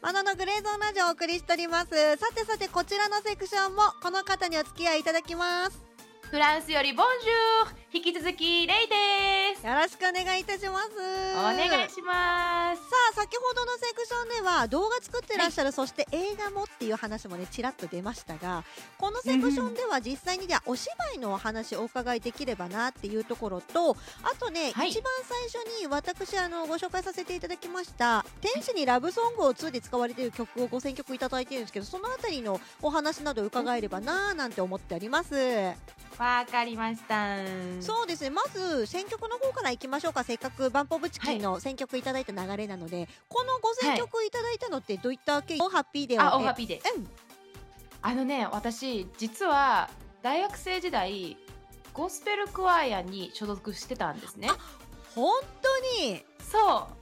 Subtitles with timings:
[0.00, 1.88] マナのグレーゾーンラジオをお送りしております。
[1.88, 5.82] さてさてこちらのセクションもこの方にお付き合いいただきます。
[6.30, 9.66] フランスよりボンジュー引き続きレイです。
[9.66, 10.90] よろしくお願いいたします。
[11.38, 12.82] お願いします。
[12.82, 18.62] さあ先ほどのセクションでは動画作ってらっしゃる、そして映画もっていう話もねちらっと出ましたが
[18.98, 24.90] このセクションでは実際にではお芝居のお話をお伺いできればなっていうところとあとね、はい。
[24.90, 35.34] 一番最初に私あのご紹介させていただきました「天使にラブソングを2」で使われている曲をご選曲いただいてるんですけどそのあたりのお話など伺えればなーなんて思っております。
[36.18, 37.36] わかりました
[37.80, 38.30] そうですね。
[38.30, 40.24] まず選曲の方からいきましょうか。
[40.24, 46.82] せっかくバンプオブチキンの選曲いただいた流れなので、このご選曲いただいたのってどういった経緯、ハッピーであオーハはッピーで。
[46.96, 47.08] うん。
[48.00, 49.90] あのね私実は
[50.22, 51.36] 大学生時代
[51.92, 54.48] ゴスペルクワイアに所属してたんですね。
[55.14, 55.32] 本
[55.62, 56.24] 当に？
[56.40, 56.98] そう。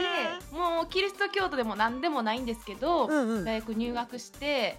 [0.00, 3.44] へでもうキリスト教徒でも何でもないんですけど、うんうん。
[3.44, 4.78] 大学入学して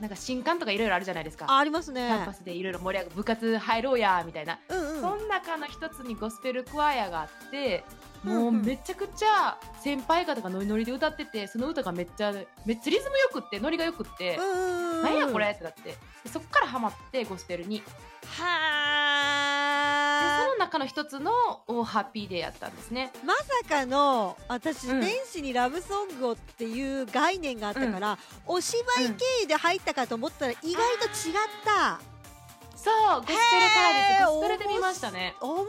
[0.00, 1.46] なんか新刊とかいろいろあるじゃないですか。
[1.48, 5.00] あありますキャンねパスでいろいろ盛り上がる部活入ろうやみたいな、うんうん。
[5.00, 7.84] その中の一つにゴスペルクワイアがあって
[8.22, 12.32] もうめちゃくちゃ先輩方がノリノリで歌っててその歌がめっちゃ
[12.64, 15.16] めっちゃリズムよくってノリがよくって、うんうんうんなん。
[15.16, 17.78] やこれってなってでそっからハマってゴスペルに。
[17.78, 17.90] では
[18.30, 19.47] その
[20.58, 21.32] 中の一つの
[21.66, 23.12] おハッピーデーやったんですね。
[23.24, 30.74] まさかの私、うん天使にラブソングをっていう概念があったから、お芝居経由で入ったかと思ったら意外と違っ
[31.64, 32.00] た、
[32.76, 34.26] そうゴスペルからです。
[34.26, 35.34] ゴスペルで見ましたね。
[35.40, 35.66] 面白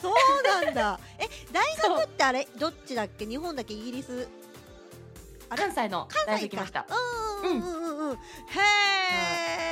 [0.00, 1.00] そうなんだ。
[1.18, 3.26] え大学ってあれどっちだっけ？
[3.26, 3.74] 日本だっけ？
[3.74, 4.28] イギリス？
[5.48, 6.08] 関西の。
[6.26, 6.86] 大学行きました。
[7.42, 8.14] うんうんうんうんうん。
[8.14, 8.18] へ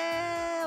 [0.00, 0.03] え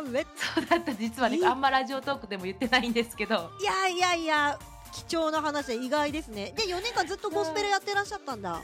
[0.07, 3.51] めっそうだった実はねいいあんまラジオトークでも言ってないんですけど。
[3.61, 4.59] いやいやいや
[4.93, 6.53] 貴重な話で意外ですね。
[6.55, 8.61] で4年間ずっとゴスペルやってらっしゃったんだ。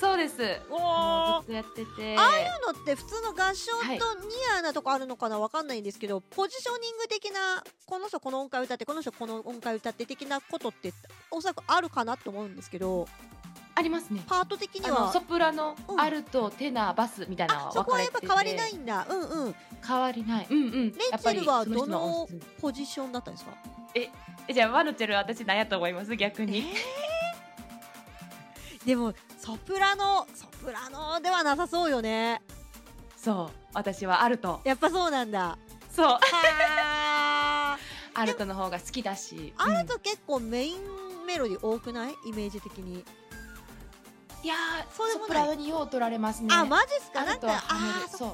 [0.00, 0.34] そうです。
[0.70, 2.16] おずっとやってて。
[2.16, 4.00] ああいうのって普通の合唱とはいニ
[4.58, 10.92] アなとこあるのかなわかんないんですけど、ポジショニング的なこの人この音階歌ってこの人この音階歌って的なことって
[11.30, 13.08] おそらくあるかなと思うんですけど
[13.78, 14.22] ありますね。
[14.26, 15.12] パート的には。
[15.12, 16.00] ソプラノ、うん。
[16.00, 19.06] アルトテナーバスみたいなそこはやっぱ変わりないんだ。
[19.08, 19.54] うんうん。
[19.86, 20.46] 変わりない。
[20.50, 20.72] うんうん。
[20.72, 22.28] レイチェルはどの
[22.60, 23.52] ポジションだったんですか？
[23.94, 24.10] え
[24.52, 26.16] じゃあワノチェル私何やと思います？
[26.16, 26.64] 逆に。
[28.84, 32.42] でもソプラノソプラノではなさそうよね。
[33.16, 33.56] そう。
[33.74, 34.60] 私はアルト。
[34.64, 35.56] やっぱそうなんだ。
[35.94, 36.06] そう。
[36.06, 36.18] は
[37.76, 37.78] あ
[38.14, 39.52] アルトの方が好きだし。
[39.56, 39.86] あるうん。
[39.86, 40.78] と結構メイン
[41.26, 42.14] メロディー多くない？
[42.26, 43.04] イメージ的に
[44.42, 44.54] いや
[44.96, 46.48] そうプラノによう取られますね。
[46.54, 47.22] あマジっすか？
[47.22, 48.30] アなんかあーそう。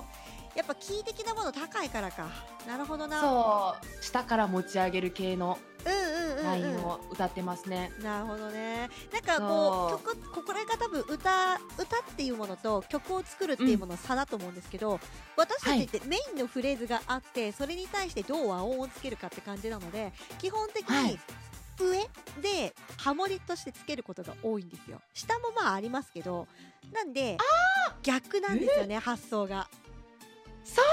[0.54, 2.28] やっぱキー的なもの高いからか。
[2.68, 3.20] なるほどな。
[3.20, 8.88] そう下から持ち上げる系のうんうんうん、ラインうんを歌ってますね、なるほどね。
[9.12, 14.98] なんかこうそ曲これが多分歌歌っていうものと曲を作るっていうものの差だと思うんですけど、
[15.36, 21.18] 私たちってメインのフレーズがあってそれに対してどう和音をつけるかって感じなので基本的にはい
[21.78, 22.08] 上
[22.40, 25.00] でハモリとしてつけることが多いんですよ。
[25.12, 26.46] 下もまあありますけど
[26.92, 27.36] なんで
[28.02, 29.68] 逆なんですよね発想が。
[30.64, 30.92] そうな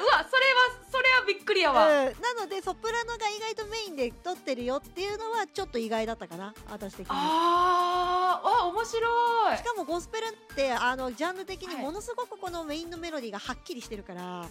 [0.00, 0.16] んや！
[0.16, 7.06] うわそれはそれはびっくりやわ、うん、なのでソプラノが意外とメインで撮ってるよっていうのはちょっと意外だったかな私的に。
[7.10, 8.48] あー！
[8.48, 9.58] あ面白い。
[9.58, 11.84] しかもゴスペルってあのジャンル的にはい。
[11.84, 14.46] ものすごくこのメインのメロディーがはっきりしてるから、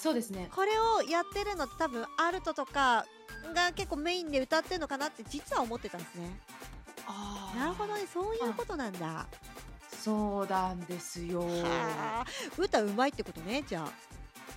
[0.00, 0.48] そうですね。
[0.54, 3.04] これをやってるのって多分アルトとか
[3.54, 6.40] が結構メインで歌ってるのかなって実は思ってたんですね。
[7.06, 7.58] あー。
[7.58, 8.06] なるほどね。
[8.12, 9.26] そういうことなんだ。
[10.02, 11.40] そうなんですよ。
[11.40, 12.26] はあ。
[12.56, 13.88] 歌うまいってことねじゃあ。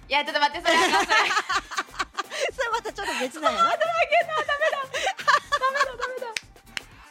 [0.08, 0.80] いやちょっと待って それ。
[0.80, 2.70] それ。
[2.72, 3.70] またちょっと別なんやな。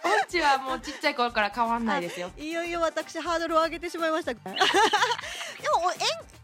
[0.05, 2.31] 音痴はもうちっちゃい頃から変わんないですよ。
[2.39, 4.33] いよいよ私ハードルを上げてしまいました。
[4.35, 4.57] でも
[5.85, 5.99] お演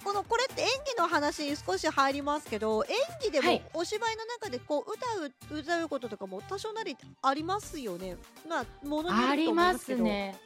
[0.08, 2.90] このこれって演技の話に少し入りますけど演
[3.24, 3.62] 技でもはい。
[3.74, 8.16] お芝居の中でこう歌う歌うこととかも多少なりありますよね。
[8.48, 9.98] まあものによありまますけど。
[9.98, 10.40] すね。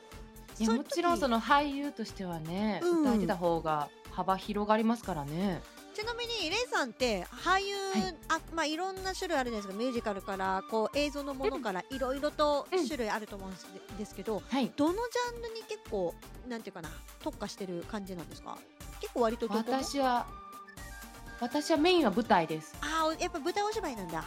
[0.63, 3.01] もちろんその俳優としてはね、うん。
[3.03, 5.63] 歌えてた方が幅広がりますからね。
[5.95, 8.17] ちなみにレイさんって俳優、はい。
[8.31, 14.73] あまあいろんな種類あるんですがミュージカルからこう映像のものからいろいろとうん種類あると思うんですけど、はい。
[14.75, 16.15] どのジャンルに結構
[16.49, 16.89] なんていうかな
[17.23, 18.59] 特化してる感じなんですか？
[19.03, 20.27] 結構割と私は
[21.41, 22.73] 私はメインは舞台です。
[22.81, 24.25] ああやっぱ舞台お芝居なんだ。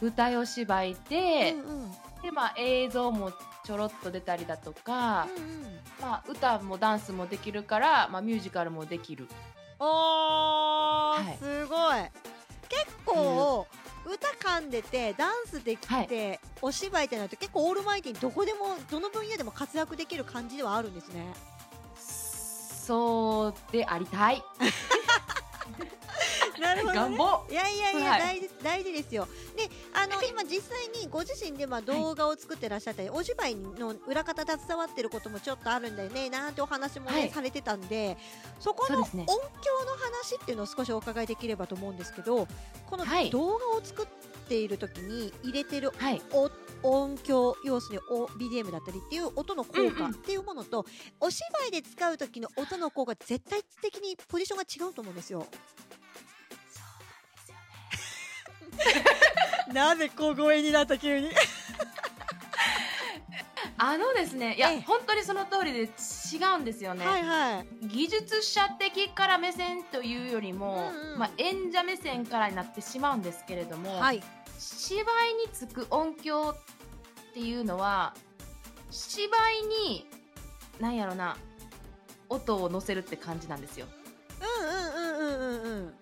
[0.00, 1.82] 舞台お芝居で、うんうん。
[1.84, 3.32] うんでまあ映像も
[3.64, 9.28] ちょろっと出たりだとか、うんまあ歌もダンスもできるから、まあ、ミュージカルもできる。
[9.78, 11.36] おー、はい。
[11.36, 11.98] すごい。
[12.68, 13.66] 結構、
[14.04, 21.26] 歌噛んでてダンスできて、お芝居ってなると結構オールマイティにどこでもどの分野でも活躍できる感じではあるんですね
[22.82, 24.42] そうでありたい。
[26.60, 28.20] なるほど、ね、願望いやいやいや、はい。
[28.20, 29.28] 大事大事ですよ。
[29.56, 37.30] であの今実際にご自身でまあ動画を作ってらっしゃったり、お芝居の裏方携わってることもちょっとあるんだよねなんてお話もね、はい。
[37.30, 38.16] されてたんで
[38.58, 39.42] そこの音響そうですね。
[39.86, 42.46] の話っていうのを少しお伺いできればと思うんですけど
[42.86, 43.30] このはい。
[43.30, 44.06] 動画を作っ
[44.48, 46.22] ている時に入れてるはい。
[46.32, 46.50] お
[46.82, 49.92] 音響要するにお BDM だったりっていう音の効うんうん。
[49.94, 50.84] 果っていうものと、
[51.20, 55.46] お芝居で使う時の音の効果絶対的にポジションが違うと思うんですよ。
[58.72, 58.84] な
[59.96, 61.30] ぜ小声になった急に？
[63.78, 64.80] あのですねいやええ。
[64.82, 65.88] 本当にその通りで違
[66.56, 67.86] うんですよね、はいはい。
[67.88, 71.18] 技術者的から目線というよりも、うんうん。
[71.18, 74.22] まあ、演者目線からになってしまうんですけれども、はい。
[74.58, 75.04] 芝居
[75.34, 76.54] につく音響
[77.30, 78.14] っていうのは
[78.90, 80.06] 芝居に
[80.78, 81.36] なんやろな
[82.28, 83.86] 音を乗せるって感じなんですよ。
[84.40, 85.94] うんうんうんうんうんうん。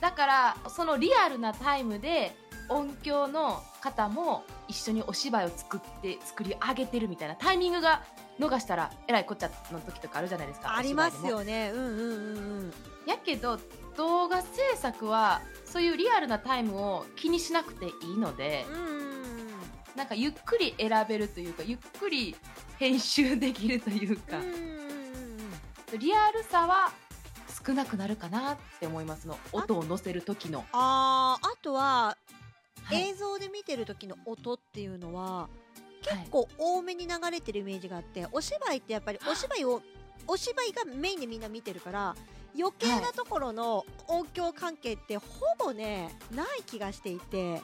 [0.00, 2.34] だからそのリアルなタイムで
[2.72, 8.02] 音響の方も一緒にお芝居を作って作り上げてるみたいなタイミングが
[8.38, 11.70] 逃したらえらいこっちゃの時とかあるじゃないですかありますよね。
[11.74, 12.72] うんうんうんうん。
[13.06, 13.58] やけど
[13.96, 18.64] 動画制作はそういうリアルなタイムを気にしなくていいので
[19.94, 22.34] うなんかゆっくり選べるというかゆっくり
[22.78, 24.56] 編集できるというか、うんうんうん
[25.92, 25.98] うん。
[25.98, 26.92] リアルさは
[27.66, 32.16] 少なくなるかなって思いますの音を乗せる時の、あーあとは
[32.84, 33.10] はい。
[33.10, 36.16] 映像で見てる時の音っていうのははい。
[36.18, 39.82] 結構多めに流れてるイメージがあってお芝居ってやっぱりお芝居を
[40.26, 42.16] お芝居がメインでみんな見てるから
[42.58, 45.24] 余計なところの音響関係ってほ
[45.58, 47.60] ぼねない気がしていて。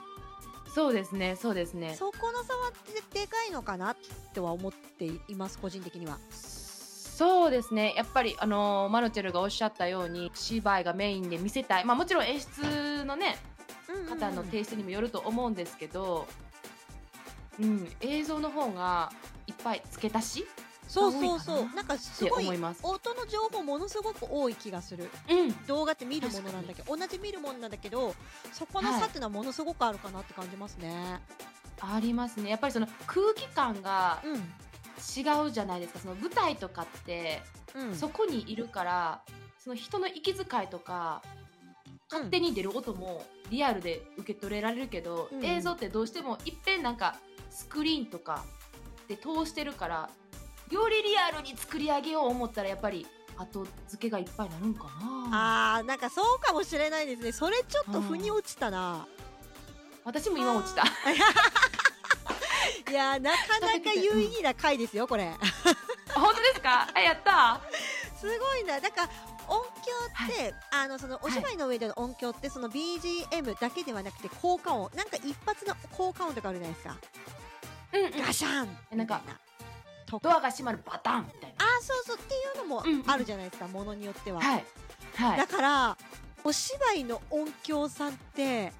[0.74, 1.96] そうですねそうですね。
[1.96, 2.70] そこの差は
[3.12, 3.96] ででかいのかな
[4.34, 6.18] とは思っています個人的には。
[6.30, 7.94] そうですね。
[7.96, 11.84] やっぱりあのーマルチェルがおっしゃったように芝居がメインで見せたい。
[11.84, 13.38] まあもちろん演出のね
[14.08, 16.26] 方のテイストにもよると思うんですけど、
[17.60, 19.12] うん、映像の方が
[19.46, 20.46] いっぱい付け足し
[20.88, 21.76] そうそうそう。
[21.76, 25.10] なんかすごい思います音の情報ものすごく多い気がする。
[25.30, 25.66] うん。
[25.66, 28.14] 動画って見るものなんだけど同じ見るものなんだけど
[28.52, 29.00] そこのはい。
[29.00, 31.20] 差っていうのはものすごくあるかなって感じますね。
[31.80, 32.48] ありますね。
[32.48, 34.52] やっぱりその空気感がうん。
[34.98, 35.98] 違うじゃないですか。
[36.00, 37.40] その舞台とかって、
[37.74, 39.20] うん、そこにいるから
[39.58, 41.22] その人の息遣いとか
[42.10, 45.44] 勝手に出る音もリアルで受け取れられるけど、うん。
[45.44, 47.16] 映像ってどうしてもいっぺんなんか
[47.50, 48.44] スクリーンとか
[49.08, 50.10] で通してるから
[50.70, 53.06] よりリアルに作り上げよう思ったらやっぱり
[53.36, 54.90] 後付けがいっぱいになるんかな。
[55.76, 57.32] あーなんかそうかもしれないですね。
[57.32, 59.06] それちょっと腑に落ちたな、
[60.04, 60.82] 私も今落ちた。
[62.90, 65.32] いやーなかなか有意義な回ですよこれ。
[66.14, 66.88] 本当ですか？
[66.94, 67.60] あやった
[68.18, 68.80] すごいな。
[68.80, 69.10] だから
[69.48, 69.70] 音響
[70.24, 76.96] って、あのそのお芝居の上での音響ってその BGM だけではなくて効果音なんか一発の効果音とかあるじゃないですか、
[77.94, 78.26] うんうん。
[78.26, 78.68] ガシャン！
[78.90, 79.40] えなんかみたい
[80.06, 84.64] とドアが閉まるパターンみたいあーそうそうっていうのもうんうんあるじゃないですか、ものによっては、なはい。
[85.16, 85.38] はい。
[85.38, 85.96] だから
[86.44, 88.72] お芝居の音響さんって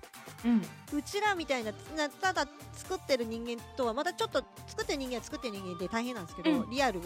[0.45, 0.63] うん。
[0.93, 6.71] うちらみたいななただ作ってる人間とはまたちょっと作ってる人間は作ってる人間で大変なんですけど、うん。
[6.71, 7.01] リアル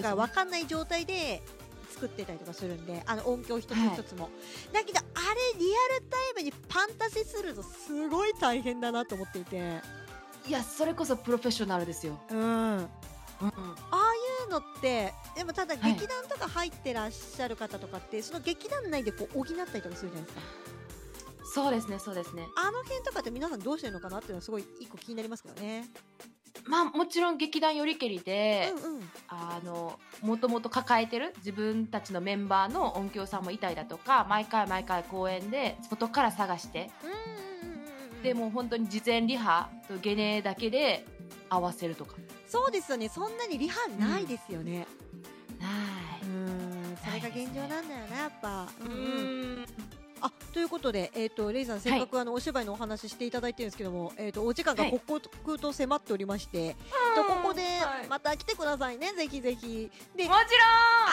[0.00, 1.42] が分かんない状態で
[1.90, 4.30] 作ってたりとかするんであの音響一つ一つも、
[4.72, 5.02] だけどあ
[5.54, 9.80] れリアルタイムにパンタシするとすごい大変だなと思っていて。
[10.46, 12.38] いやそれこそプロフェッショナルですよ、うん。
[12.38, 12.88] あ
[13.40, 13.50] うん、あ
[14.44, 20.40] いうのってでもただはい劇団とか入ってらっしゃる方とかって、その劇団内でこう補ったりとかするじゃないですか。
[21.52, 22.46] そうですねそうですね。
[22.56, 25.88] あの辺とかって皆さんどうしてるのかなっていうのはすごい一個気になりますけどね
[26.66, 29.10] まあもちろん劇団よりけりで、うんうん。
[29.28, 38.22] あのもともと抱えてる自分たちのメンバーの音響さんもいたりだとか毎回毎回公演で外から探してうんうんうんうんうん。
[38.22, 41.06] でもう本当に事前リハとゲネだけで
[41.48, 42.16] 合わせるとか。
[42.48, 43.08] そうですよね。
[43.08, 44.86] そんなにリハないですよね。
[45.60, 45.68] な
[46.22, 46.96] うん。
[47.04, 48.68] それが現状なんだよなやっぱ。
[48.80, 48.96] い、うんう
[49.60, 49.64] ん。
[49.64, 49.95] あ
[50.56, 56.74] ということで、えー、とレイさん、せっかくあのお芝居のお話ししていただいてるんですけども、えー、とお時間がはい刻々と迫っておりまして、
[57.14, 59.66] とここではいまた来てくださいね、ぜひぜひ。
[59.66, 60.40] でもちろんあ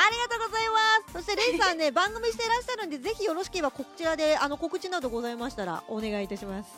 [0.09, 1.25] りがとうございます。
[1.25, 6.69] そしてレイさんね、 番組していらっしゃるんで、ぜひよろしければこちらであの告知などございましたらお願いいたします。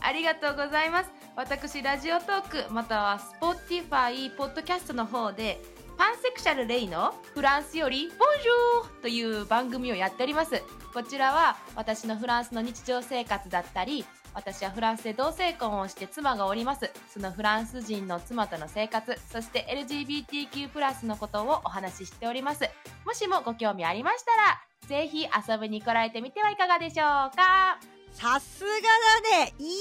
[0.00, 5.62] ありがとうございます私ラジオトークまたは Spotify ポッドキャストの方で
[5.96, 10.62] パンセクシャルレイのフランスよりボンジューという番組をやっております。
[10.92, 16.90] こちらは私のフランスの日常生活だったり私はフランスで同性婚をして妻がおります。
[17.08, 22.68] そのフランス人の妻との生活そして LGBTQ+ のことをお話ししております。
[23.06, 27.78] もしもご興味ありましたらぜひ遊びに来られてみてはいかがでしょうか。
[28.12, 29.54] さすがだね。
[29.58, 29.72] 言い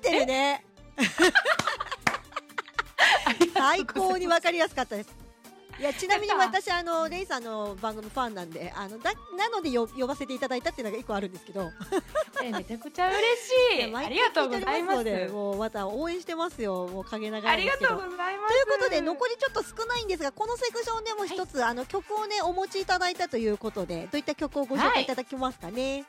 [0.00, 0.64] 慣れてるね。
[3.54, 5.19] 最高にわかりやすかったです
[5.80, 11.70] いやちなみに私あのレイさんの番組ファンなんであのだなのでよ呼ばせていただいたっていうのが一個あるんですけど。
[12.44, 13.18] えめちゃくちゃ嬉
[13.78, 13.96] しい。
[13.96, 15.28] ありがとうございます。
[15.32, 16.86] もうまた応援してますよ。
[16.86, 18.54] もう陰ながらありがとうございます。
[18.54, 26.04] ということで残りちょっと少ないんですがこのセクションでも一つ、はい、あの曲をねお持ちいただいたということでどういった曲をご紹介いただけますかね？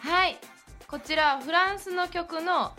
[0.00, 0.38] はい、はい、
[0.88, 2.72] こちらフランスの曲の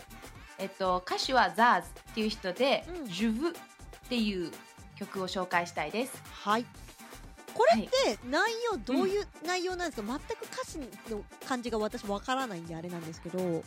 [0.58, 3.52] えっと歌手はザーズっていう人で、うん、ジュブっ
[4.08, 4.52] ていう
[4.96, 6.22] 曲を紹介したいです。
[6.44, 6.64] はい。
[7.54, 10.78] これって内容どういう内容なんですか、はい、全く歌詞
[11.10, 13.62] の感じが私わからないんであれなんですけど。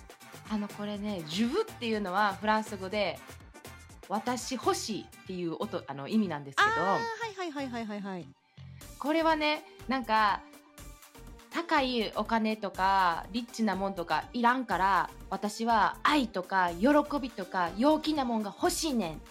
[0.52, 3.20] あのこれね「ジュブ」っていうのはフランス語で
[4.10, 6.70] 「私欲しい」っていう音あの意味なんですけど。
[6.70, 7.02] はい
[7.36, 8.28] はいはいはいはいはい。
[8.98, 10.42] これはねなんか
[11.52, 16.88] 高いお金とかリッチなもんとかいらんから私は愛とか喜
[17.20, 19.22] びとか陽気なもんが欲しいねん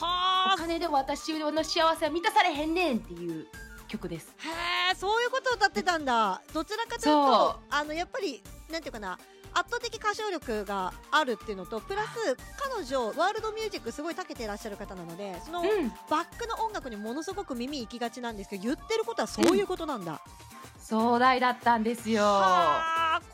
[0.00, 1.64] はお金で私の幸
[1.96, 3.46] せは満たされへんねんっていう
[3.88, 4.34] 曲です。
[4.38, 4.48] へ
[4.92, 6.42] えそういうことを歌ってたんだ。
[6.52, 9.18] どちらかというとあのやっぱりなんていうかな
[9.56, 12.36] 圧倒的歌唱力があるっていうのとプラス
[12.76, 15.62] 彼女ワールドミュージックすごい長けてらっしゃる方なのでその、
[16.10, 20.18] バックの音楽にものすごく耳行きがちなんですけど言ってることはそういうことなんだ、うん、
[20.88, 22.22] 壮大だったんですよ。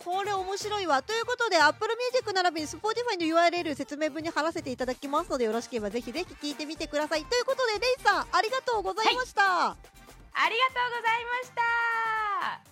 [0.02, 1.02] これ面白いわ。
[1.02, 7.24] ということで Apple Music 並びに Spotify の URL 説明文に貼らせていただきますのでよろしければぜひぜひ聞いてみてください。
[7.26, 9.88] ということでレイさんありがとうございました、はい、
[10.46, 11.52] ありがとうございまし
[12.66, 12.71] た